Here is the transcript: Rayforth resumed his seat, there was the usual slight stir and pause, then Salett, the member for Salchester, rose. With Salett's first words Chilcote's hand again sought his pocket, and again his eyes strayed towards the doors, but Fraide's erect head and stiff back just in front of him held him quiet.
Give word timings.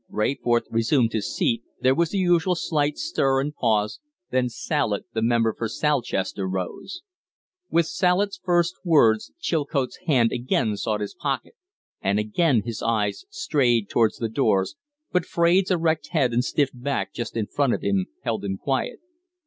Rayforth 0.09 0.63
resumed 0.71 1.13
his 1.13 1.31
seat, 1.31 1.61
there 1.79 1.93
was 1.93 2.09
the 2.09 2.17
usual 2.17 2.55
slight 2.55 2.97
stir 2.97 3.39
and 3.39 3.53
pause, 3.53 3.99
then 4.31 4.47
Salett, 4.49 5.03
the 5.13 5.21
member 5.21 5.53
for 5.53 5.67
Salchester, 5.69 6.49
rose. 6.49 7.03
With 7.69 7.85
Salett's 7.85 8.39
first 8.43 8.73
words 8.83 9.31
Chilcote's 9.39 9.97
hand 10.07 10.31
again 10.31 10.75
sought 10.75 11.01
his 11.01 11.13
pocket, 11.13 11.53
and 12.01 12.17
again 12.17 12.63
his 12.65 12.81
eyes 12.81 13.25
strayed 13.29 13.89
towards 13.89 14.17
the 14.17 14.27
doors, 14.27 14.75
but 15.11 15.23
Fraide's 15.23 15.69
erect 15.69 16.07
head 16.07 16.33
and 16.33 16.43
stiff 16.43 16.71
back 16.73 17.13
just 17.13 17.37
in 17.37 17.45
front 17.45 17.75
of 17.75 17.83
him 17.83 18.07
held 18.23 18.43
him 18.43 18.57
quiet. 18.57 19.01